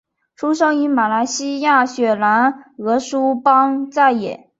[0.35, 4.49] 出生于马来西亚雪兰莪梳邦再也。